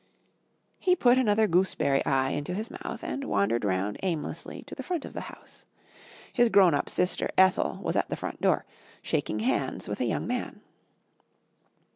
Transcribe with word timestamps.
He 0.79 0.95
put 0.95 1.19
another 1.19 1.45
Gooseberry 1.45 2.03
Eye 2.07 2.31
into 2.31 2.55
his 2.55 2.71
mouth 2.71 3.03
and 3.03 3.25
wandered 3.25 3.63
round 3.63 3.99
aimlessly 4.01 4.63
to 4.63 4.73
the 4.73 4.81
front 4.81 5.05
of 5.05 5.13
the 5.13 5.21
house. 5.29 5.67
His 6.33 6.49
grown 6.49 6.73
up 6.73 6.89
sister, 6.89 7.29
Ethel, 7.37 7.77
was 7.83 7.95
at 7.95 8.09
the 8.09 8.15
front 8.15 8.41
door, 8.41 8.65
shaking 9.03 9.41
hands 9.41 9.87
with 9.87 10.01
a 10.01 10.05
young 10.05 10.25
man. 10.25 10.61